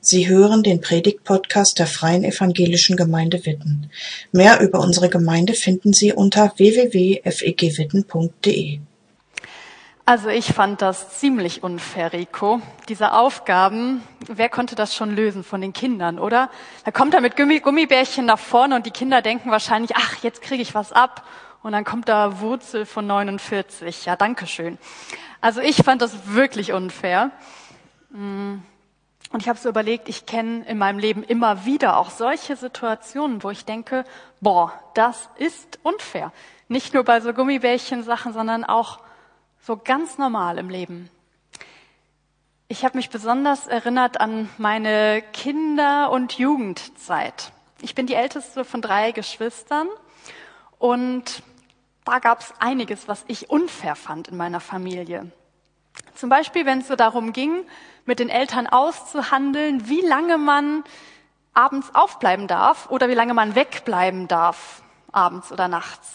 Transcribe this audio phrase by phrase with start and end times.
[0.00, 3.90] Sie hören den Predigt-Podcast der Freien Evangelischen Gemeinde Witten.
[4.30, 8.78] Mehr über unsere Gemeinde finden Sie unter www.fegwitten.de.
[10.06, 12.62] Also ich fand das ziemlich unfair, Rico.
[12.88, 16.48] Diese Aufgaben, wer konnte das schon lösen von den Kindern, oder?
[16.84, 20.62] Da kommt er mit Gummibärchen nach vorne und die Kinder denken wahrscheinlich, ach, jetzt kriege
[20.62, 21.26] ich was ab.
[21.64, 24.06] Und dann kommt da Wurzel von 49.
[24.06, 24.78] Ja, danke schön.
[25.40, 27.32] Also ich fand das wirklich unfair.
[28.10, 28.58] Mm.
[29.30, 33.42] Und ich habe so überlegt, ich kenne in meinem Leben immer wieder auch solche Situationen,
[33.42, 34.04] wo ich denke,
[34.40, 36.32] boah, das ist unfair.
[36.68, 39.00] Nicht nur bei so Gummibärchen-Sachen, sondern auch
[39.60, 41.10] so ganz normal im Leben.
[42.68, 47.52] Ich habe mich besonders erinnert an meine Kinder- und Jugendzeit.
[47.80, 49.88] Ich bin die älteste von drei Geschwistern
[50.78, 51.42] und
[52.04, 55.30] da gab es einiges, was ich unfair fand in meiner Familie.
[56.14, 57.64] Zum Beispiel, wenn es so darum ging,
[58.08, 60.82] mit den Eltern auszuhandeln, wie lange man
[61.52, 66.14] abends aufbleiben darf oder wie lange man wegbleiben darf, abends oder nachts.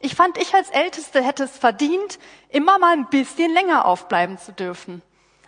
[0.00, 4.52] Ich fand, ich als Älteste hätte es verdient, immer mal ein bisschen länger aufbleiben zu
[4.52, 5.02] dürfen.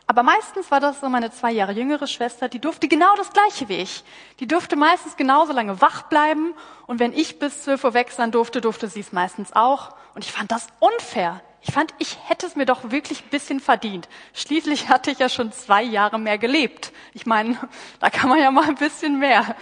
[0.06, 3.69] Aber meistens war das so meine zwei Jahre jüngere Schwester, die durfte genau das gleiche
[3.69, 4.05] wie ich.
[4.39, 6.55] Die durfte meistens genauso lange wach bleiben
[6.86, 9.96] und wenn ich bis zwölf Uhr weg sein durfte, durfte sie es meistens auch.
[10.14, 11.41] Und ich fand das unfair.
[11.64, 14.08] Ich fand, ich hätte es mir doch wirklich ein bisschen verdient.
[14.34, 16.92] Schließlich hatte ich ja schon zwei Jahre mehr gelebt.
[17.14, 17.56] Ich meine,
[18.00, 19.56] da kann man ja mal ein bisschen mehr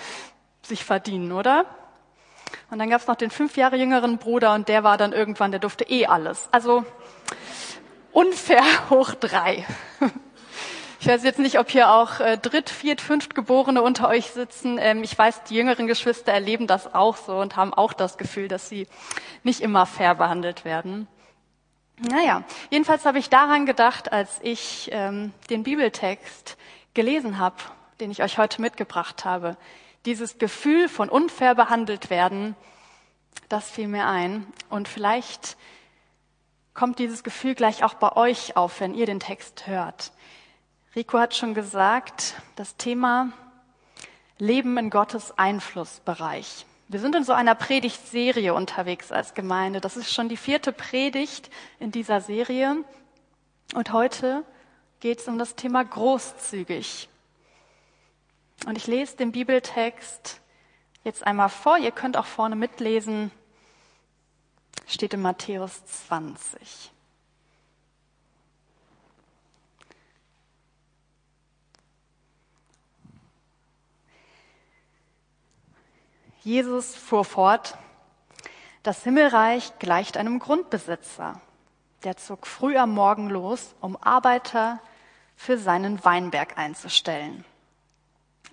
[0.62, 1.66] sich verdienen, oder?
[2.70, 5.50] Und dann gab es noch den fünf Jahre jüngeren Bruder und der war dann irgendwann,
[5.50, 6.48] der durfte eh alles.
[6.52, 6.84] Also
[8.12, 9.66] unfair hoch drei.
[11.00, 14.78] Ich weiß jetzt nicht, ob hier auch äh, Dritt-, Viert-, Fünftgeborene unter euch sitzen.
[14.78, 18.48] Ähm, ich weiß, die jüngeren Geschwister erleben das auch so und haben auch das Gefühl,
[18.48, 18.86] dass sie
[19.42, 21.08] nicht immer fair behandelt werden.
[22.02, 26.56] Naja, jedenfalls habe ich daran gedacht, als ich ähm, den Bibeltext
[26.94, 27.56] gelesen habe,
[28.00, 29.58] den ich euch heute mitgebracht habe.
[30.06, 32.56] Dieses Gefühl von unfair behandelt werden,
[33.50, 34.46] das fiel mir ein.
[34.70, 35.58] Und vielleicht
[36.72, 40.12] kommt dieses Gefühl gleich auch bei euch auf, wenn ihr den Text hört.
[40.96, 43.30] Rico hat schon gesagt, das Thema
[44.38, 46.64] Leben in Gottes Einflussbereich.
[46.90, 49.80] Wir sind in so einer Predigtserie unterwegs als Gemeinde.
[49.80, 52.84] Das ist schon die vierte Predigt in dieser Serie.
[53.74, 54.44] Und heute
[54.98, 57.08] geht es um das Thema großzügig.
[58.66, 60.40] Und ich lese den Bibeltext
[61.04, 61.78] jetzt einmal vor.
[61.78, 63.30] Ihr könnt auch vorne mitlesen.
[64.88, 66.90] Steht in Matthäus 20.
[76.42, 77.76] Jesus fuhr fort,
[78.82, 81.38] das Himmelreich gleicht einem Grundbesitzer.
[82.02, 84.80] Der zog früh am Morgen los, um Arbeiter
[85.36, 87.44] für seinen Weinberg einzustellen.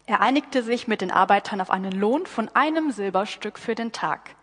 [0.06, 4.36] Er einigte sich mit den Arbeitern auf einen Lohn von einem Silberstück für den Tag.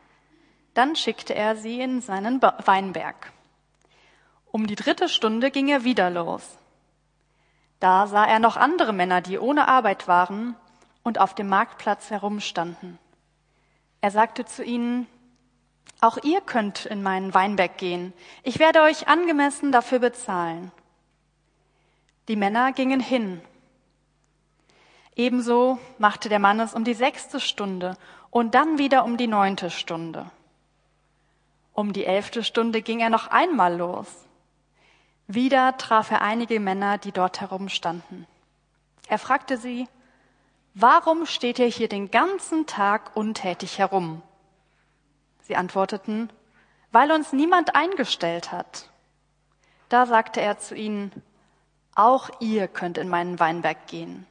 [0.72, 3.30] Dann schickte er sie in seinen Weinberg.
[4.50, 6.56] Um die dritte Stunde ging er wieder los.
[7.78, 10.56] Da sah er noch andere Männer, die ohne Arbeit waren
[11.02, 12.98] und auf dem Marktplatz herumstanden.
[14.04, 15.06] Er sagte zu ihnen,
[16.02, 18.12] auch ihr könnt in meinen Weinberg gehen.
[18.42, 20.70] Ich werde euch angemessen dafür bezahlen.
[22.28, 23.40] Die Männer gingen hin.
[25.16, 27.96] Ebenso machte der Mann es um die sechste Stunde
[28.28, 30.30] und dann wieder um die neunte Stunde.
[31.72, 34.08] Um die elfte Stunde ging er noch einmal los.
[35.28, 38.26] Wieder traf er einige Männer, die dort herumstanden.
[39.08, 39.88] Er fragte sie,
[40.74, 44.22] Warum steht ihr hier den ganzen Tag untätig herum?
[45.42, 46.30] Sie antworteten,
[46.90, 48.90] weil uns niemand eingestellt hat.
[49.88, 51.12] Da sagte er zu ihnen,
[51.94, 54.26] auch ihr könnt in meinen Weinberg gehen.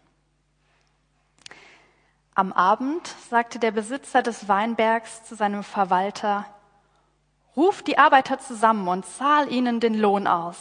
[2.36, 6.46] Am Abend sagte der Besitzer des Weinbergs zu seinem Verwalter,
[7.56, 10.58] Ruf die Arbeiter zusammen und zahl ihnen den Lohn aus.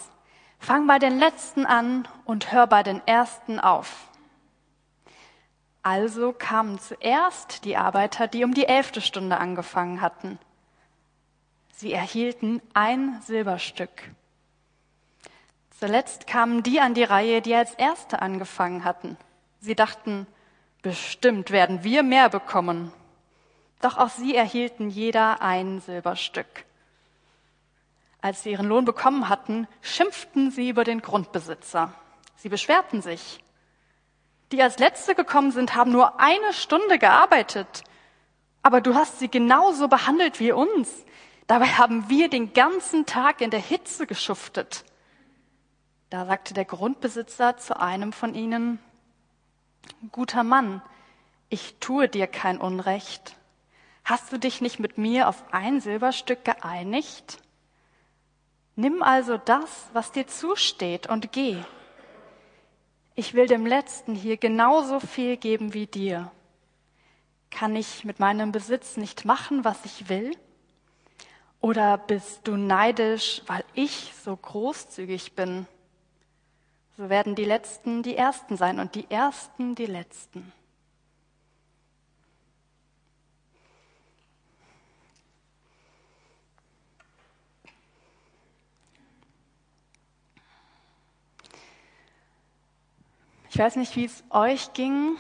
[0.61, 4.12] Fang bei den Letzten an und hör bei den Ersten auf.
[5.83, 10.39] Also kamen zuerst die Arbeiter, die um die elfte Stunde angefangen hatten.
[11.75, 14.11] Sie erhielten ein Silberstück.
[15.81, 19.17] Zuletzt kamen die an die Reihe, die als Erste angefangen hatten.
[19.59, 20.29] Sie dachten,
[20.83, 22.93] bestimmt werden wir mehr bekommen.
[23.81, 26.65] Doch auch sie erhielten jeder ein Silberstück.
[28.21, 31.93] Als sie ihren Lohn bekommen hatten, schimpften sie über den Grundbesitzer.
[32.37, 33.43] Sie beschwerten sich
[34.53, 37.83] die als Letzte gekommen sind, haben nur eine Stunde gearbeitet.
[38.63, 41.05] Aber du hast sie genauso behandelt wie uns.
[41.47, 44.85] Dabei haben wir den ganzen Tag in der Hitze geschuftet.
[46.11, 48.79] Da sagte der Grundbesitzer zu einem von ihnen,
[50.13, 50.83] Guter Mann,
[51.49, 53.37] ich tue dir kein Unrecht.
[54.05, 57.39] Hast du dich nicht mit mir auf ein Silberstück geeinigt?
[58.75, 61.59] Nimm also das, was dir zusteht, und geh.
[63.15, 66.31] Ich will dem Letzten hier genauso viel geben wie dir.
[67.51, 70.35] Kann ich mit meinem Besitz nicht machen, was ich will?
[71.61, 75.67] Oder bist du neidisch, weil ich so großzügig bin?
[76.97, 80.53] So werden die Letzten die Ersten sein und die Ersten die Letzten.
[93.55, 95.19] Ich weiß nicht, wie es euch ging.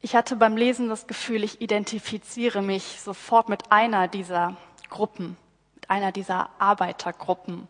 [0.00, 4.56] Ich hatte beim Lesen das Gefühl, ich identifiziere mich sofort mit einer dieser
[4.90, 5.36] Gruppen,
[5.76, 7.68] mit einer dieser Arbeitergruppen.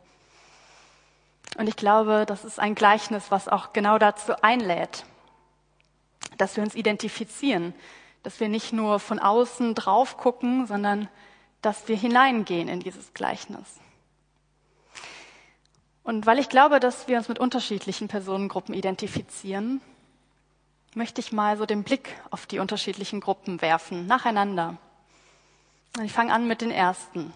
[1.59, 5.05] Und ich glaube, das ist ein Gleichnis, was auch genau dazu einlädt,
[6.39, 7.75] dass wir uns identifizieren,
[8.23, 11.11] dass wir nicht nur von außen drauf gucken, sondern
[11.61, 13.79] dass wir hineingehen in dieses Gleichnis.
[16.05, 19.81] Und weil ich glaube, dass wir uns mit unterschiedlichen Personengruppen identifizieren,
[20.95, 24.77] möchte ich mal so den Blick auf die unterschiedlichen Gruppen werfen, nacheinander.
[26.03, 27.33] Ich fange an mit den ersten.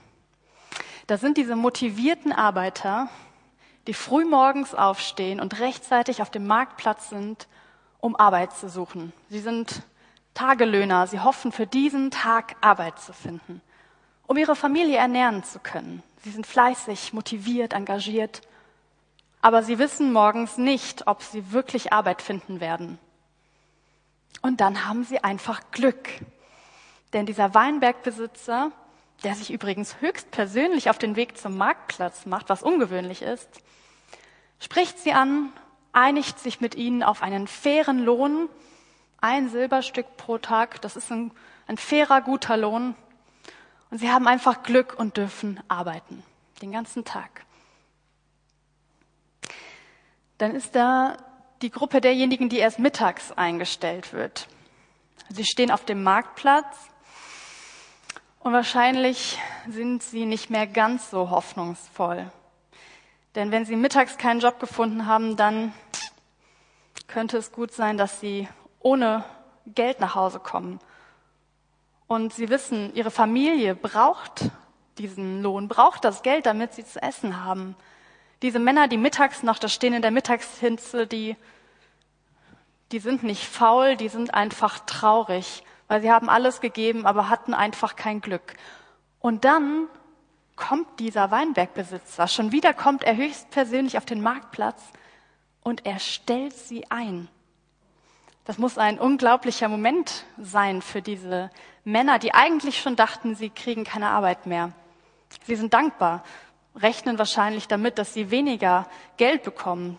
[1.07, 3.09] Da sind diese motivierten Arbeiter,
[3.87, 7.47] die frühmorgens aufstehen und rechtzeitig auf dem Marktplatz sind,
[8.01, 9.13] um Arbeit zu suchen.
[9.29, 9.83] Sie sind
[10.35, 13.63] Tagelöhner, sie hoffen für diesen Tag Arbeit zu finden,
[14.27, 16.03] um ihre Familie ernähren zu können.
[16.25, 18.43] Sie sind fleißig, motiviert, engagiert
[19.46, 22.98] aber sie wissen morgens nicht, ob sie wirklich Arbeit finden werden.
[24.43, 26.08] Und dann haben sie einfach Glück.
[27.12, 28.72] Denn dieser Weinbergbesitzer,
[29.22, 33.48] der sich übrigens höchst persönlich auf den Weg zum Marktplatz macht, was ungewöhnlich ist,
[34.58, 35.52] spricht sie an,
[35.93, 38.48] einigt sich mit ihnen auf einen fairen Lohn,
[39.20, 41.31] ein Silberstück pro Tag, das ist ein,
[41.69, 42.96] ein fairer, guter Lohn.
[43.93, 46.25] Und sie haben einfach Glück und dürfen arbeiten,
[46.62, 47.45] den ganzen Tag.
[50.38, 51.17] Dann ist da
[51.62, 54.49] die Gruppe derjenigen, die erst mittags eingestellt wird.
[55.31, 56.77] Sie stehen auf dem Marktplatz
[58.41, 59.38] und wahrscheinlich
[59.69, 62.31] sind sie nicht mehr ganz so hoffnungsvoll.
[63.35, 65.73] Denn wenn sie mittags keinen Job gefunden haben, dann
[67.06, 68.49] könnte es gut sein, dass sie
[68.81, 69.25] ohne
[69.67, 70.81] Geld nach Hause kommen.
[72.06, 74.50] Und sie wissen, ihre Familie braucht
[74.99, 77.75] diesen Lohn, braucht das Geld, damit sie zu essen haben.
[78.43, 81.37] Diese Männer, die mittags noch da stehen in der Mittagshitze, die,
[82.93, 87.55] die sind nicht faul, die sind einfach traurig, weil sie haben alles gegeben, aber hatten
[87.55, 88.55] einfach kein Glück.
[89.21, 89.88] Und dann
[90.55, 94.82] kommt dieser Weinbergbesitzer, schon wieder kommt er höchstpersönlich auf den Marktplatz
[95.62, 97.29] und er stellt sie ein.
[98.44, 101.50] Das muss ein unglaublicher Moment sein für diese
[101.85, 104.73] Männer, die eigentlich schon dachten, sie kriegen keine Arbeit mehr.
[105.47, 106.23] Sie sind dankbar
[106.76, 108.87] rechnen wahrscheinlich damit, dass sie weniger
[109.17, 109.99] Geld bekommen.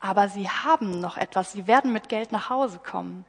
[0.00, 1.52] Aber sie haben noch etwas.
[1.52, 3.24] Sie werden mit Geld nach Hause kommen.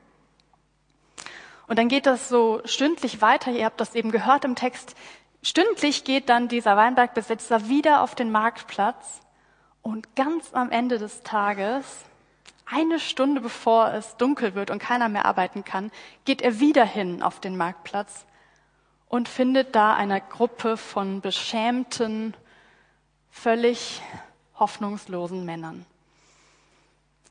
[1.67, 3.51] Und dann geht das so stündlich weiter.
[3.51, 4.95] Ihr habt das eben gehört im Text.
[5.41, 9.21] Stündlich geht dann dieser Weinbergbesitzer wieder auf den Marktplatz
[9.85, 12.05] und ganz am Ende des Tages,
[12.65, 15.91] eine Stunde bevor es dunkel wird und keiner mehr arbeiten kann,
[16.25, 18.25] geht er wieder hin auf den Marktplatz
[19.07, 22.33] und findet da eine Gruppe von beschämten,
[23.35, 24.01] völlig
[24.55, 25.85] hoffnungslosen Männern.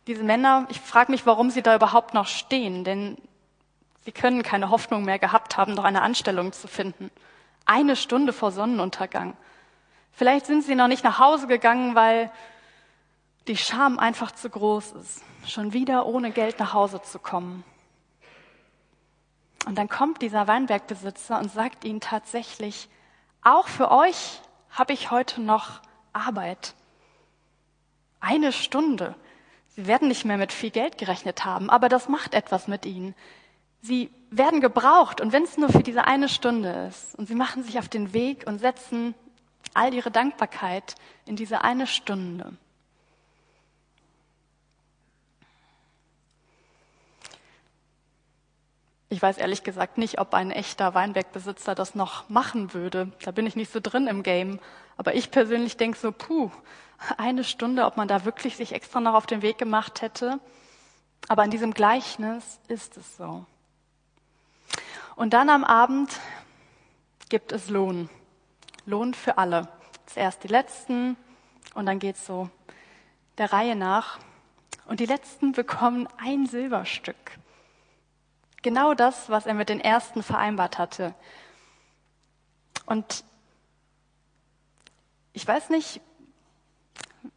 [0.06, 3.16] Diese Männer, ich frage mich, warum sie da überhaupt noch stehen, denn
[4.04, 7.10] sie können keine Hoffnung mehr gehabt haben, noch eine Anstellung zu finden.
[7.64, 9.34] Eine Stunde vor Sonnenuntergang.
[10.12, 12.30] Vielleicht sind sie noch nicht nach Hause gegangen, weil
[13.48, 17.64] die Scham einfach zu groß ist, schon wieder ohne Geld nach Hause zu kommen.
[19.66, 22.88] Und dann kommt dieser Weinbergbesitzer und sagt ihnen tatsächlich,
[23.42, 25.80] auch für euch habe ich heute noch
[26.14, 26.74] Arbeit.
[28.20, 29.14] Eine Stunde.
[29.68, 33.14] Sie werden nicht mehr mit viel Geld gerechnet haben, aber das macht etwas mit ihnen.
[33.82, 37.62] Sie werden gebraucht und wenn es nur für diese eine Stunde ist und sie machen
[37.62, 39.14] sich auf den Weg und setzen
[39.74, 40.94] all ihre Dankbarkeit
[41.26, 42.56] in diese eine Stunde.
[49.14, 53.12] Ich weiß ehrlich gesagt nicht, ob ein echter Weinbergbesitzer das noch machen würde.
[53.22, 54.58] Da bin ich nicht so drin im Game.
[54.96, 56.50] Aber ich persönlich denke so, puh,
[57.16, 60.40] eine Stunde, ob man da wirklich sich extra noch auf den Weg gemacht hätte.
[61.28, 63.46] Aber in diesem Gleichnis ist es so.
[65.14, 66.10] Und dann am Abend
[67.28, 68.10] gibt es Lohn.
[68.84, 69.68] Lohn für alle.
[70.06, 71.16] Zuerst die Letzten
[71.74, 72.50] und dann geht's so
[73.38, 74.18] der Reihe nach.
[74.86, 77.38] Und die letzten bekommen ein Silberstück.
[78.64, 81.14] Genau das, was er mit den ersten vereinbart hatte.
[82.86, 83.22] Und
[85.34, 86.00] ich weiß nicht,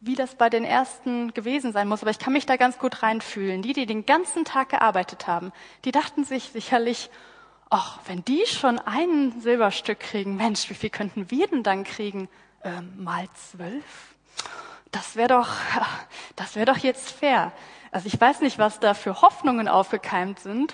[0.00, 3.02] wie das bei den ersten gewesen sein muss, aber ich kann mich da ganz gut
[3.02, 3.60] reinfühlen.
[3.60, 5.52] Die, die den ganzen Tag gearbeitet haben,
[5.84, 7.10] die dachten sich sicherlich,
[7.68, 12.30] ach, wenn die schon ein Silberstück kriegen, Mensch, wie viel könnten wir denn dann kriegen?
[12.64, 14.14] Ähm, mal zwölf?
[14.92, 15.50] Das wäre doch,
[16.36, 17.52] das wäre doch jetzt fair.
[17.90, 20.72] Also ich weiß nicht, was da für Hoffnungen aufgekeimt sind.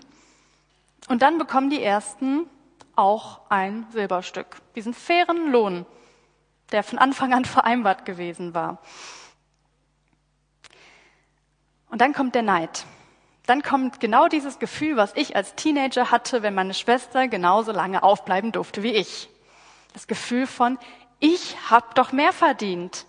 [1.09, 2.49] Und dann bekommen die ersten
[2.97, 4.57] auch ein Silberstück.
[4.75, 5.87] Diesen fairen Lohn,
[6.73, 8.79] der von Anfang an vereinbart gewesen war.
[11.89, 12.87] Und dann kommt der Neid.
[13.47, 18.03] Dann kommt genau dieses Gefühl, was ich als Teenager hatte, wenn meine Schwester genauso lange
[18.03, 19.29] aufbleiben durfte wie ich.
[19.93, 20.79] Das Gefühl von,
[21.21, 23.07] ich habe doch mehr verdient.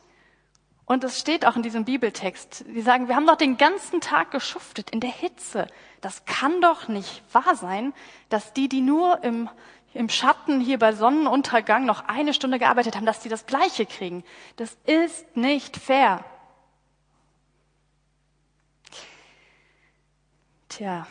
[0.86, 2.66] Und es steht auch in diesem Bibeltext.
[2.68, 5.68] Die sagen, wir haben doch den ganzen Tag geschuftet in der Hitze.
[6.06, 7.92] Das kann doch nicht wahr sein,
[8.30, 9.50] dass die, die nur im,
[9.96, 14.24] im Schatten hier bei Sonnenuntergang noch eine Stunde gearbeitet haben, dass die das Gleiche kriegen.
[14.58, 16.24] Das ist nicht fair.
[20.70, 21.08] Tja,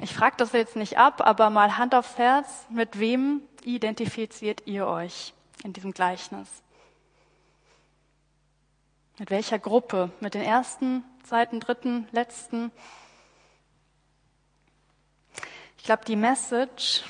[0.00, 4.86] ich frage das jetzt nicht ab, aber mal Hand aufs Herz, mit wem identifiziert ihr
[4.86, 6.48] euch in diesem Gleichnis?
[9.18, 10.12] Mit welcher Gruppe?
[10.20, 12.70] Mit den ersten, zweiten, dritten, letzten?
[15.80, 17.04] Ich glaube, die Message,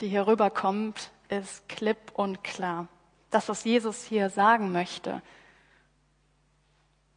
[0.00, 2.88] die hier rüberkommt, ist klipp und klar.
[3.30, 5.22] Das, was Jesus hier sagen möchte.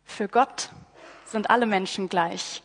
[0.05, 0.69] Für Gott
[1.25, 2.61] sind alle Menschen gleich.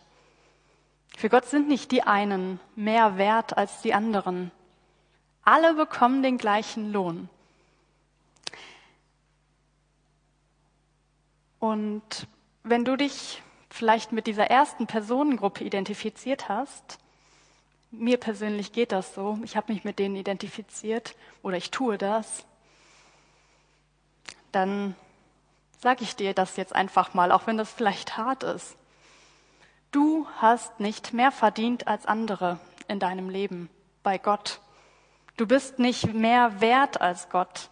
[1.17, 4.51] Für Gott sind nicht die einen mehr wert als die anderen.
[5.45, 7.31] Alle bekommen den gleichen Lohn.
[11.59, 12.29] Und
[12.65, 16.99] wenn du dich vielleicht mit dieser ersten Personengruppe identifiziert hast,
[17.99, 22.45] mir persönlich geht das so, ich habe mich mit denen identifiziert oder ich tue das,
[24.53, 24.95] dann
[25.81, 28.77] sage ich dir das jetzt einfach mal, auch wenn das vielleicht hart ist.
[29.91, 32.59] Du hast nicht mehr verdient als andere
[32.89, 33.69] in deinem Leben
[34.03, 34.61] bei Gott.
[35.37, 37.71] Du bist nicht mehr wert als Gott,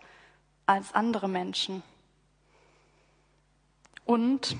[0.67, 1.83] als andere Menschen.
[4.05, 4.57] Und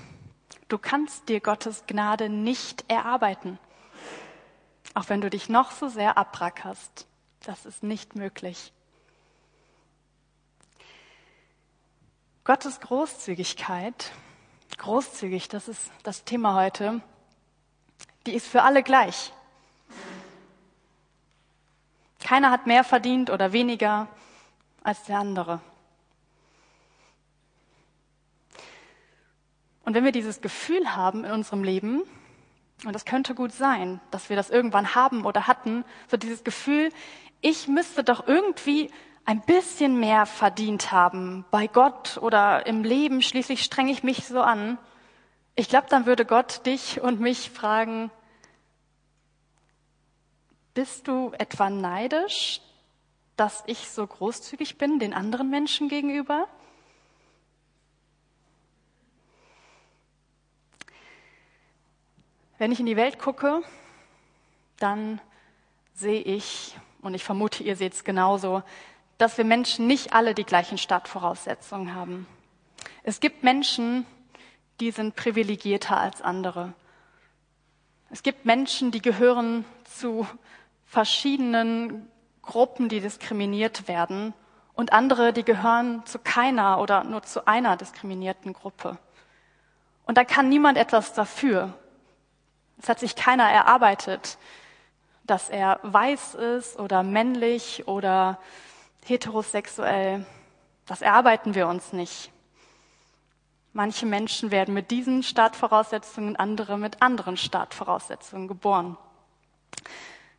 [0.69, 3.59] du kannst dir Gottes Gnade nicht erarbeiten.
[4.94, 7.06] Auch wenn du dich noch so sehr abrackerst.
[7.44, 8.72] Das ist nicht möglich.
[12.44, 14.12] Gottes Großzügigkeit,
[14.76, 17.00] großzügig, das ist das Thema heute,
[18.26, 19.32] die ist für alle gleich.
[22.20, 24.08] Keiner hat mehr verdient oder weniger
[24.82, 25.61] als der andere.
[29.84, 32.02] Und wenn wir dieses Gefühl haben in unserem Leben,
[32.85, 36.91] und das könnte gut sein, dass wir das irgendwann haben oder hatten, so dieses Gefühl,
[37.41, 38.91] ich müsste doch irgendwie
[39.25, 44.41] ein bisschen mehr verdient haben bei Gott oder im Leben, schließlich strenge ich mich so
[44.41, 44.79] an.
[45.55, 48.11] Ich glaube, dann würde Gott dich und mich fragen,
[50.75, 52.61] bist du etwa neidisch,
[53.37, 56.49] dass ich so großzügig bin den anderen Menschen gegenüber?
[62.62, 63.61] Wenn ich in die Welt gucke,
[64.78, 65.21] dann
[65.95, 68.62] sehe ich, und ich vermute, ihr seht es genauso,
[69.19, 72.25] dass wir Menschen nicht alle die gleichen Startvoraussetzungen haben.
[73.02, 74.07] Es gibt Menschen,
[74.78, 76.73] die sind privilegierter als andere.
[78.11, 80.25] Es gibt Menschen, die gehören zu
[80.87, 82.09] verschiedenen
[82.42, 84.35] Gruppen, die diskriminiert werden,
[84.75, 88.99] und andere, die gehören zu keiner oder nur zu einer diskriminierten Gruppe.
[90.07, 91.76] Und da kann niemand etwas dafür.
[92.83, 94.39] Es hat sich keiner erarbeitet,
[95.25, 98.41] dass er weiß ist oder männlich oder
[99.05, 100.27] heterosexuell.
[100.87, 102.33] Das erarbeiten wir uns nicht.
[103.73, 108.99] Manche Menschen werden mit diesen Startvoraussetzungen, andere mit anderen Startvoraussetzungen geboren.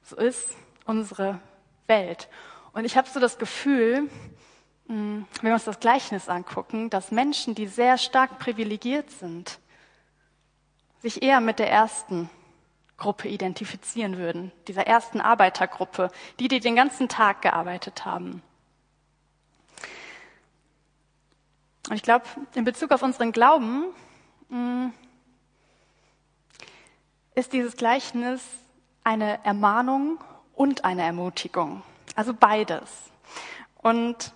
[0.04, 0.50] So ist
[0.86, 1.40] unsere
[1.88, 2.28] Welt.
[2.74, 4.10] Und ich habe so das Gefühl,
[4.88, 9.60] hm, wenn wir uns das Gleichnis angucken, dass Menschen, die sehr stark privilegiert sind,
[11.04, 12.30] sich eher mit der ersten
[12.98, 18.42] Gruppe identifizieren würden, dieser ersten Arbeitergruppe, die, die den ganzen Tag gearbeitet haben.
[21.90, 23.88] Und ich glaube, in Bezug auf unseren Glauben
[24.48, 24.88] mm,
[27.36, 28.42] ist dieses Gleichnis
[29.04, 30.24] eine Ermahnung
[30.56, 31.84] und eine Ermutigung.
[32.16, 32.90] Also beides.
[33.82, 34.34] Und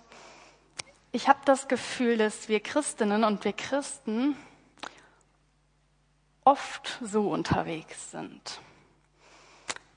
[1.12, 4.36] ich habe das Gefühl, dass wir Christinnen und wir Christen
[6.48, 8.60] oft so unterwegs sind.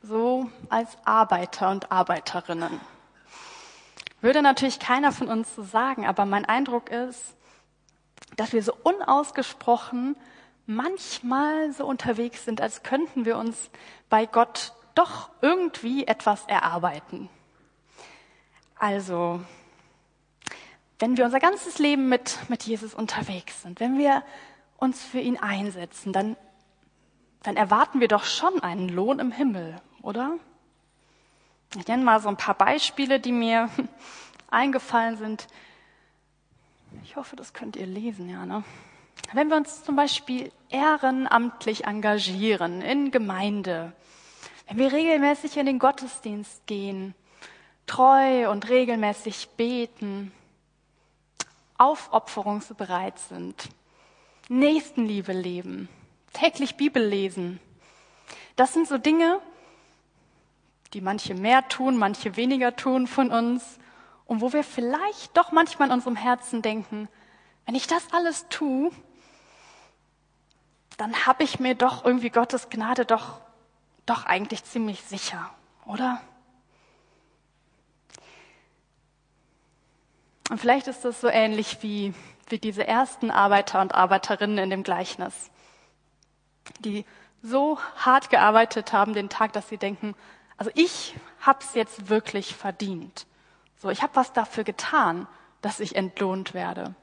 [0.01, 2.81] So als Arbeiter und Arbeiterinnen.
[4.19, 7.37] Würde natürlich keiner von uns so sagen, aber mein Eindruck ist,
[8.35, 10.17] dass wir so unausgesprochen
[10.65, 13.69] manchmal so unterwegs sind, als könnten wir uns
[14.09, 17.29] bei Gott doch irgendwie etwas erarbeiten.
[18.77, 19.39] Also,
[20.99, 24.21] wenn wir unser ganzes Leben mit, mit Jesus unterwegs sind, wenn wir
[24.81, 26.35] uns für ihn einsetzen, dann,
[27.43, 30.37] dann erwarten wir doch schon einen Lohn im Himmel, oder?
[31.77, 33.69] Ich nenne mal so ein paar Beispiele, die mir
[34.49, 35.47] eingefallen sind.
[37.03, 38.63] Ich hoffe, das könnt ihr lesen, ja, ne?
[39.33, 43.93] Wenn wir uns zum Beispiel ehrenamtlich engagieren in Gemeinde,
[44.67, 47.13] wenn wir regelmäßig in den Gottesdienst gehen,
[47.85, 50.31] treu und regelmäßig beten,
[51.77, 53.69] aufopferungsbereit sind,
[54.51, 55.87] Nächstenliebe leben,
[56.33, 57.61] täglich Bibel lesen,
[58.57, 59.39] das sind so Dinge,
[60.93, 63.79] die manche mehr tun, manche weniger tun von uns
[64.25, 67.07] und wo wir vielleicht doch manchmal in unserem Herzen denken,
[67.65, 68.91] wenn ich das alles tue,
[70.97, 73.39] dann habe ich mir doch irgendwie Gottes Gnade doch,
[74.05, 75.49] doch eigentlich ziemlich sicher,
[75.85, 76.21] oder?
[80.49, 82.13] Und vielleicht ist das so ähnlich wie,
[82.51, 85.49] wie diese ersten Arbeiter und Arbeiterinnen in dem Gleichnis,
[86.79, 87.05] die
[87.41, 90.15] so hart gearbeitet haben den Tag, dass sie denken,
[90.57, 93.25] also ich hab's jetzt wirklich verdient.
[93.77, 95.27] So, ich habe was dafür getan,
[95.61, 96.93] dass ich entlohnt werde.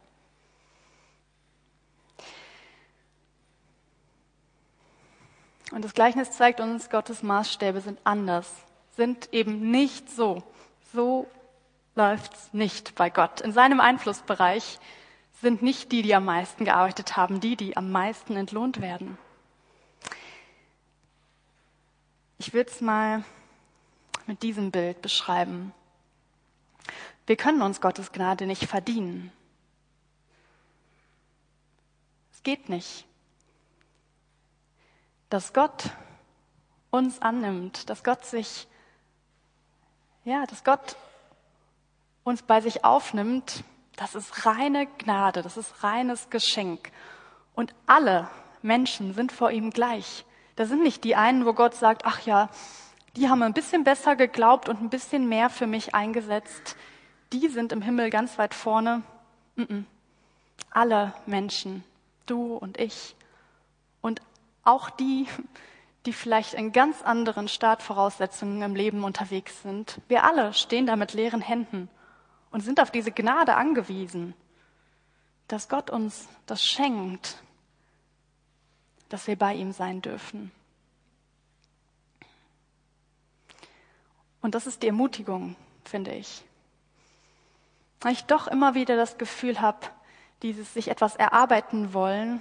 [5.72, 8.48] Und das Gleichnis zeigt uns, Gottes Maßstäbe sind anders,
[8.96, 10.42] sind eben nicht so.
[10.94, 11.26] So
[11.94, 13.40] läuft's nicht bei Gott.
[13.40, 14.78] In seinem Einflussbereich
[15.40, 19.18] sind nicht die, die am meisten gearbeitet haben, die, die am meisten entlohnt werden.
[22.38, 23.24] Ich will es mal
[24.26, 25.72] mit diesem Bild beschreiben.
[27.26, 29.32] Wir können uns Gottes Gnade nicht verdienen.
[32.32, 33.08] Es geht nicht
[35.28, 35.90] dass Gott
[36.90, 38.66] uns annimmt, dass Gott sich,
[40.24, 40.96] ja, dass Gott
[42.24, 43.64] uns bei sich aufnimmt,
[43.98, 46.92] das ist reine Gnade, das ist reines Geschenk.
[47.54, 48.30] Und alle
[48.62, 50.24] Menschen sind vor ihm gleich.
[50.54, 52.48] Da sind nicht die einen, wo Gott sagt, ach ja,
[53.16, 56.76] die haben ein bisschen besser geglaubt und ein bisschen mehr für mich eingesetzt.
[57.32, 59.02] Die sind im Himmel ganz weit vorne.
[60.70, 61.82] Alle Menschen,
[62.26, 63.16] du und ich
[64.00, 64.22] und
[64.62, 65.26] auch die,
[66.06, 70.00] die vielleicht in ganz anderen Startvoraussetzungen im Leben unterwegs sind.
[70.06, 71.90] Wir alle stehen da mit leeren Händen
[72.50, 74.34] und sind auf diese Gnade angewiesen,
[75.48, 77.42] dass Gott uns das schenkt,
[79.08, 80.50] dass wir bei ihm sein dürfen.
[84.40, 86.44] Und das ist die Ermutigung, finde ich.
[88.00, 89.86] Weil ich doch immer wieder das Gefühl habe,
[90.42, 92.40] dieses sich etwas erarbeiten wollen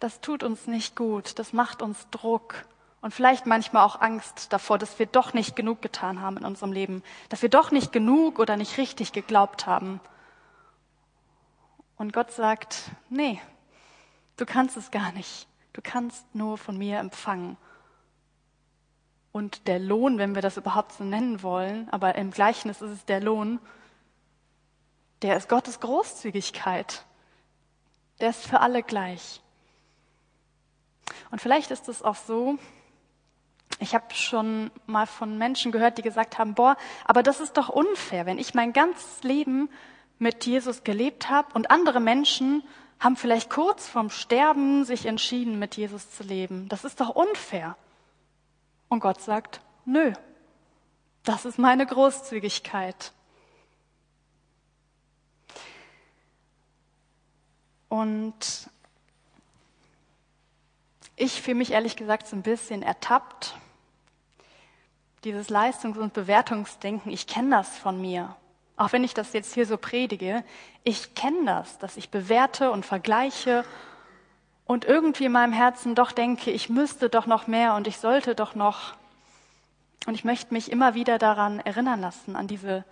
[0.00, 2.64] das tut uns nicht gut, das macht uns Druck
[3.00, 6.72] und vielleicht manchmal auch Angst davor, dass wir doch nicht genug getan haben in unserem
[6.72, 10.00] Leben, dass wir doch nicht genug oder nicht richtig geglaubt haben.
[11.96, 13.40] Und Gott sagt, nee,
[14.36, 15.46] du kannst es gar nicht.
[15.72, 17.56] Du kannst nur von mir empfangen.
[19.30, 23.04] Und der Lohn, wenn wir das überhaupt so nennen wollen, aber im Gleichnis ist es
[23.04, 23.60] der Lohn,
[25.22, 27.04] der ist Gottes Großzügigkeit.
[28.20, 29.42] Der ist für alle gleich.
[31.30, 32.58] Und vielleicht ist es auch so,
[33.78, 37.68] ich habe schon mal von Menschen gehört, die gesagt haben, boah, aber das ist doch
[37.68, 39.68] unfair, wenn ich mein ganzes Leben
[40.18, 42.62] mit Jesus gelebt habe und andere Menschen
[42.98, 46.68] haben vielleicht kurz vorm Sterben sich entschieden, mit Jesus zu leben.
[46.68, 47.76] Das ist doch unfair.
[48.88, 50.12] Und Gott sagt, nö,
[51.24, 53.12] das ist meine Großzügigkeit.
[57.88, 58.70] Und
[61.16, 63.56] ich fühle mich ehrlich gesagt so ein bisschen ertappt.
[65.24, 68.36] Dieses Leistungs- und Bewertungsdenken, ich kenne das von mir.
[68.76, 70.44] Auch wenn ich das jetzt hier so predige,
[70.84, 73.64] ich kenne das, dass ich bewerte und vergleiche
[74.66, 78.34] und irgendwie in meinem Herzen doch denke, ich müsste doch noch mehr und ich sollte
[78.34, 78.94] doch noch.
[80.06, 82.84] Und ich möchte mich immer wieder daran erinnern lassen, an diese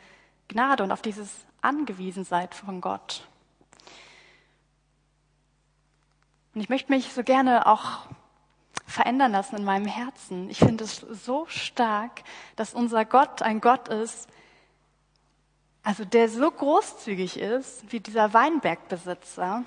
[0.48, 3.26] Gnade und auf dieses Angewiesensein von Gott.
[6.54, 8.06] Und ich möchte mich so gerne auch
[8.86, 10.50] verändern lassen in meinem Herzen.
[10.50, 12.22] Ich finde es so stark,
[12.56, 14.28] dass unser Gott ein Gott ist,
[15.82, 19.64] also der so großzügig ist wie dieser Weinbergbesitzer,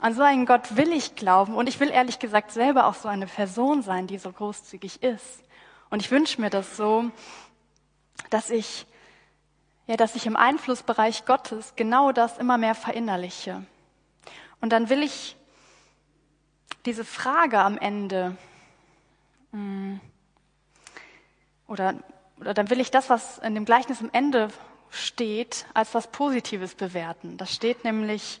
[0.00, 3.08] An so einen Gott will ich glauben und ich will ehrlich gesagt selber auch so
[3.08, 5.42] eine Person sein, die so großzügig ist.
[5.90, 7.10] Und ich wünsche mir das so,
[8.30, 8.86] dass ich,
[9.88, 13.66] ja, dass ich im Einflussbereich Gottes genau das immer mehr verinnerliche.
[14.60, 15.36] Und dann will ich
[16.88, 18.34] diese Frage am Ende,
[19.52, 19.96] mm,
[21.66, 21.96] oder,
[22.40, 24.48] oder dann will ich das, was in dem Gleichnis am Ende
[24.88, 27.36] steht, als was Positives bewerten.
[27.36, 28.40] Das steht nämlich,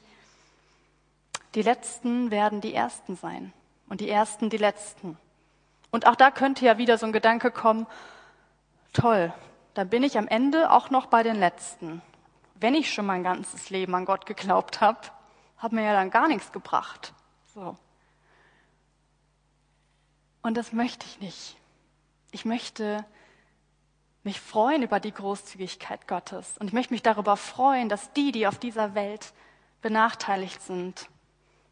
[1.54, 3.52] die Letzten werden die Ersten sein
[3.90, 5.18] und die Ersten die Letzten.
[5.90, 7.86] Und auch da könnte ja wieder so ein Gedanke kommen,
[8.94, 9.30] toll,
[9.74, 12.00] dann bin ich am Ende auch noch bei den Letzten.
[12.54, 15.00] Wenn ich schon mein ganzes Leben an Gott geglaubt habe,
[15.58, 17.12] hat mir ja dann gar nichts gebracht.
[17.52, 17.76] So.
[20.42, 21.56] Und das möchte ich nicht.
[22.30, 23.04] Ich möchte
[24.22, 26.58] mich freuen über die Großzügigkeit Gottes.
[26.58, 29.32] Und ich möchte mich darüber freuen, dass die, die auf dieser Welt
[29.80, 31.08] benachteiligt sind,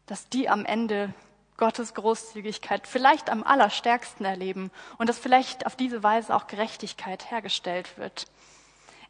[0.05, 1.13] dass die am Ende
[1.57, 7.97] Gottes Großzügigkeit vielleicht am allerstärksten erleben und dass vielleicht auf diese Weise auch Gerechtigkeit hergestellt
[7.97, 8.25] wird.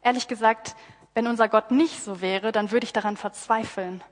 [0.02, 0.74] Ehrlich gesagt,
[1.14, 4.02] wenn unser Gott nicht so wäre, dann würde ich daran verzweifeln,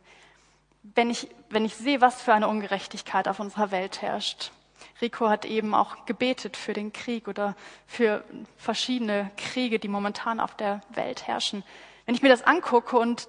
[0.83, 4.51] wenn ich, wenn ich sehe, was für eine Ungerechtigkeit auf unserer Welt herrscht.
[5.01, 7.55] Rico hat eben auch gebetet für den Krieg oder
[7.87, 8.25] für
[8.57, 11.65] verschiedene Kriege, die momentan auf der Welt herrschen.
[12.07, 13.29] Wenn ich mir das angucke und,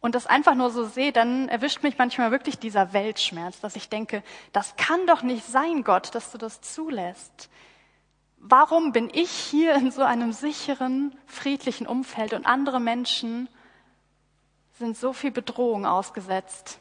[0.00, 3.88] und das einfach nur so sehe, dann erwischt mich manchmal wirklich dieser Weltschmerz, dass ich
[3.88, 7.48] denke, das kann doch nicht sein, Gott, dass du das zulässt.
[8.38, 13.48] Warum bin ich hier in so einem sicheren, friedlichen Umfeld und andere Menschen
[14.78, 16.80] sind so viel Bedrohung ausgesetzt?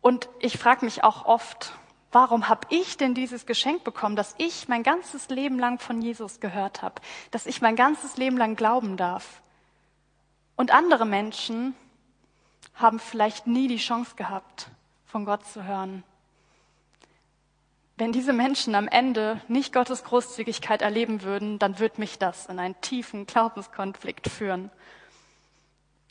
[0.00, 1.72] Und ich frage mich auch oft,
[2.10, 6.40] Warum habe ich denn dieses Geschenk bekommen, dass ich mein ganzes Leben lang von Jesus
[6.40, 9.42] gehört habe, dass ich mein ganzes Leben lang glauben darf?
[10.56, 11.74] Und andere Menschen
[12.74, 14.68] haben vielleicht nie die Chance gehabt,
[15.06, 16.02] von Gott zu hören.
[17.96, 22.60] Wenn diese Menschen am Ende nicht Gottes Großzügigkeit erleben würden, dann wird mich das in
[22.60, 24.70] einen tiefen Glaubenskonflikt führen.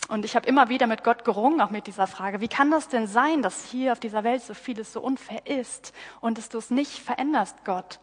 [0.08, 2.88] Und ich habe immer wieder mit Gott gerungen, auch mit dieser Frage, wie kann das
[2.88, 6.58] denn sein, dass hier auf dieser Welt so vieles so unfair ist und dass du
[6.58, 8.00] es nicht veränderst, Gott?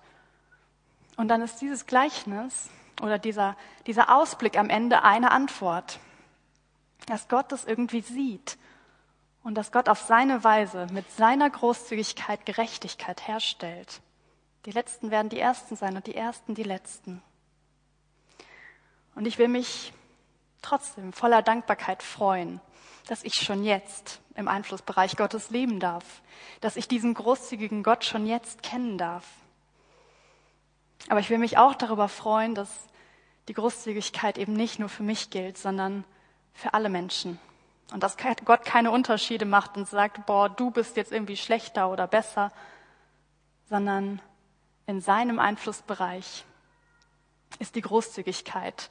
[1.17, 2.69] Und dann ist dieses Gleichnis
[3.01, 5.99] oder dieser, dieser Ausblick am Ende eine Antwort,
[7.07, 8.59] dass Gott das irgendwie sieht
[9.43, 14.01] und dass Gott auf seine Weise mit seiner Großzügigkeit Gerechtigkeit herstellt.
[14.67, 17.23] Die Letzten werden die Ersten sein und die Ersten die Letzten.
[19.14, 19.93] Und ich will mich
[20.64, 22.61] trotzdem voller Dankbarkeit freuen,
[23.07, 26.22] dass ich schon jetzt im Einflussbereich Gottes leben darf,
[26.61, 29.24] dass ich diesen großzügigen Gott schon jetzt kennen darf.
[31.09, 32.70] Aber ich will mich auch darüber freuen, dass
[33.48, 36.05] die Großzügigkeit eben nicht nur für mich gilt, sondern
[36.55, 37.38] für alle Menschen.
[37.92, 42.07] Und dass Gott keine Unterschiede macht und sagt, boah, du bist jetzt irgendwie schlechter oder
[42.07, 42.50] besser,
[43.68, 44.22] sondern
[44.87, 46.44] in seinem Einflussbereich
[47.59, 48.90] ist die Großzügigkeit